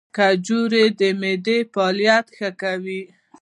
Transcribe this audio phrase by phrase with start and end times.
[0.17, 3.01] کجورې د معدې فعالیت ښه کوي.